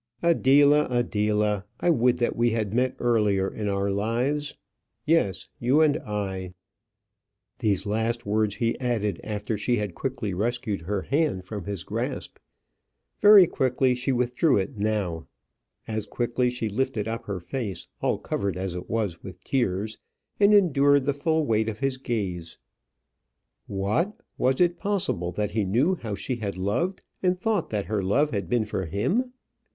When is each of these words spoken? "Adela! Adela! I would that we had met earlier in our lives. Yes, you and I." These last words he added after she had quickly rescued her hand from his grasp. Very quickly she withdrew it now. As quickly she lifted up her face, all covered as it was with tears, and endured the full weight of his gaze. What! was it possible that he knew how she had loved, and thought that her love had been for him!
"Adela! 0.23 0.87
Adela! 0.89 1.63
I 1.79 1.91
would 1.91 2.17
that 2.17 2.35
we 2.35 2.49
had 2.49 2.73
met 2.73 2.95
earlier 2.97 3.47
in 3.47 3.69
our 3.69 3.91
lives. 3.91 4.55
Yes, 5.05 5.47
you 5.59 5.81
and 5.81 5.95
I." 5.99 6.55
These 7.59 7.85
last 7.85 8.25
words 8.25 8.55
he 8.55 8.79
added 8.79 9.21
after 9.23 9.59
she 9.59 9.75
had 9.75 9.93
quickly 9.93 10.33
rescued 10.33 10.81
her 10.81 11.03
hand 11.03 11.45
from 11.45 11.65
his 11.65 11.83
grasp. 11.83 12.39
Very 13.19 13.45
quickly 13.45 13.93
she 13.93 14.11
withdrew 14.11 14.57
it 14.57 14.75
now. 14.75 15.27
As 15.87 16.07
quickly 16.07 16.49
she 16.49 16.67
lifted 16.67 17.07
up 17.07 17.25
her 17.27 17.39
face, 17.39 17.85
all 18.01 18.17
covered 18.17 18.57
as 18.57 18.73
it 18.73 18.89
was 18.89 19.21
with 19.21 19.43
tears, 19.43 19.99
and 20.39 20.51
endured 20.51 21.05
the 21.05 21.13
full 21.13 21.45
weight 21.45 21.69
of 21.69 21.77
his 21.77 21.97
gaze. 21.99 22.57
What! 23.67 24.19
was 24.39 24.59
it 24.59 24.79
possible 24.79 25.31
that 25.33 25.51
he 25.51 25.63
knew 25.63 25.93
how 25.93 26.15
she 26.15 26.37
had 26.37 26.57
loved, 26.57 27.03
and 27.21 27.39
thought 27.39 27.69
that 27.69 27.85
her 27.85 28.01
love 28.01 28.31
had 28.31 28.49
been 28.49 28.65
for 28.65 28.85
him! 28.87 29.33